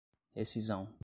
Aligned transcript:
rescisão 0.33 0.91